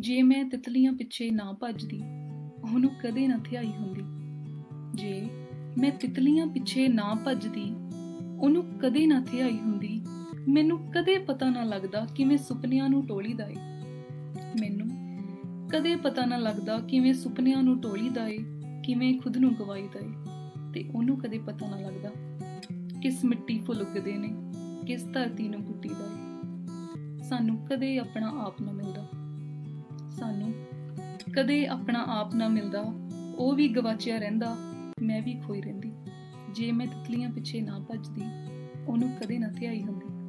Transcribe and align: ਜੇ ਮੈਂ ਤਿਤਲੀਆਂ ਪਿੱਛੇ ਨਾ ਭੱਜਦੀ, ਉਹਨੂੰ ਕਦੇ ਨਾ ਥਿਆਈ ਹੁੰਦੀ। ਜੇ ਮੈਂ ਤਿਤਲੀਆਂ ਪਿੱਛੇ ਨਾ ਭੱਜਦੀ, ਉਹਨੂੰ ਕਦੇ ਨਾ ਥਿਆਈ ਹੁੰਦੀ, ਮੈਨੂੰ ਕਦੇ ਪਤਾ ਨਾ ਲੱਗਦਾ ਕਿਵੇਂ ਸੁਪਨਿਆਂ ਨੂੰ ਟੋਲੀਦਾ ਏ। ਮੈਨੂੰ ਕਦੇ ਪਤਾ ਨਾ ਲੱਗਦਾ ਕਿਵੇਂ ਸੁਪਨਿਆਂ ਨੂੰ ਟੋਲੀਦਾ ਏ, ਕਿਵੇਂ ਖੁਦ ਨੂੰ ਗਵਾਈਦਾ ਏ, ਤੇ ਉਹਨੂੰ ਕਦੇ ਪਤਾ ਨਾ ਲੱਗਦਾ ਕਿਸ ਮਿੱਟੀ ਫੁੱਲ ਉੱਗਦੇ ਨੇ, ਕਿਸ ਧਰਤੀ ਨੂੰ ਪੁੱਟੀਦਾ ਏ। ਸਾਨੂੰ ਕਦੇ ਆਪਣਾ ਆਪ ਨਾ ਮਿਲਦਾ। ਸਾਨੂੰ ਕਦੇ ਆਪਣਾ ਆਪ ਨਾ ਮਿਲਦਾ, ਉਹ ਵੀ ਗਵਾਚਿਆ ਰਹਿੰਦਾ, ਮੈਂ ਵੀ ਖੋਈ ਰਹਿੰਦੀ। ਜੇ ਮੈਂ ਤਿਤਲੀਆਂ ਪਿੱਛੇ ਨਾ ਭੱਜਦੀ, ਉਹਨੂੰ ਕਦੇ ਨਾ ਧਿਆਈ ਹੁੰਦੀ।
ਜੇ 0.00 0.22
ਮੈਂ 0.22 0.44
ਤਿਤਲੀਆਂ 0.44 0.92
ਪਿੱਛੇ 0.92 1.30
ਨਾ 1.30 1.52
ਭੱਜਦੀ, 1.52 2.02
ਉਹਨੂੰ 2.72 2.90
ਕਦੇ 3.02 3.28
ਨਾ 3.28 3.38
ਥਿਆਈ 3.38 3.66
ਹੁੰਦੀ। 3.66 4.02
ਜੇ 4.94 5.30
ਮੈਂ 5.78 5.90
ਤਿਤਲੀਆਂ 5.90 6.46
ਪਿੱਛੇ 6.46 6.88
ਨਾ 6.88 7.14
ਭੱਜਦੀ, 7.24 7.74
ਉਹਨੂੰ 8.40 8.64
ਕਦੇ 8.64 9.06
ਨਾ 9.06 9.20
ਥਿਆਈ 9.20 9.58
ਹੁੰਦੀ, 9.58 10.04
ਮੈਨੂੰ 10.48 10.78
ਕਦੇ 10.90 11.18
ਪਤਾ 11.18 11.50
ਨਾ 11.50 11.64
ਲੱਗਦਾ 11.64 12.06
ਕਿਵੇਂ 12.16 12.38
ਸੁਪਨਿਆਂ 12.38 12.88
ਨੂੰ 12.88 13.06
ਟੋਲੀਦਾ 13.06 13.48
ਏ। 13.48 13.54
ਮੈਨੂੰ 14.60 14.88
ਕਦੇ 15.68 15.96
ਪਤਾ 15.96 16.24
ਨਾ 16.24 16.36
ਲੱਗਦਾ 16.36 16.78
ਕਿਵੇਂ 16.78 17.14
ਸੁਪਨਿਆਂ 17.14 17.62
ਨੂੰ 17.62 17.80
ਟੋਲੀਦਾ 17.80 18.28
ਏ, 18.28 18.38
ਕਿਵੇਂ 18.84 19.18
ਖੁਦ 19.18 19.36
ਨੂੰ 19.36 19.54
ਗਵਾਈਦਾ 19.54 20.00
ਏ, 20.00 20.12
ਤੇ 20.74 20.90
ਉਹਨੂੰ 20.94 21.18
ਕਦੇ 21.18 21.38
ਪਤਾ 21.38 21.70
ਨਾ 21.70 21.76
ਲੱਗਦਾ 21.76 22.10
ਕਿਸ 23.02 23.24
ਮਿੱਟੀ 23.24 23.58
ਫੁੱਲ 23.58 23.80
ਉੱਗਦੇ 23.80 24.16
ਨੇ, 24.16 24.34
ਕਿਸ 24.86 25.04
ਧਰਤੀ 25.04 25.48
ਨੂੰ 25.48 25.62
ਪੁੱਟੀਦਾ 25.62 26.04
ਏ। 26.04 27.22
ਸਾਨੂੰ 27.22 27.58
ਕਦੇ 27.66 27.98
ਆਪਣਾ 27.98 28.28
ਆਪ 28.28 28.62
ਨਾ 28.62 28.72
ਮਿਲਦਾ। 28.72 29.06
ਸਾਨੂੰ 29.06 29.19
ਕਦੇ 31.40 31.66
ਆਪਣਾ 31.66 32.04
ਆਪ 32.08 32.34
ਨਾ 32.34 32.48
ਮਿਲਦਾ, 32.48 32.94
ਉਹ 33.38 33.54
ਵੀ 33.54 33.68
ਗਵਾਚਿਆ 33.68 34.18
ਰਹਿੰਦਾ, 34.18 34.56
ਮੈਂ 35.02 35.22
ਵੀ 35.22 35.40
ਖੋਈ 35.46 35.60
ਰਹਿੰਦੀ। 35.60 35.92
ਜੇ 36.54 36.72
ਮੈਂ 36.72 36.86
ਤਿਤਲੀਆਂ 36.86 37.30
ਪਿੱਛੇ 37.30 37.60
ਨਾ 37.60 37.78
ਭੱਜਦੀ, 37.78 38.22
ਉਹਨੂੰ 38.88 39.08
ਕਦੇ 39.22 39.38
ਨਾ 39.38 39.48
ਧਿਆਈ 39.48 39.82
ਹੁੰਦੀ। 39.82 40.19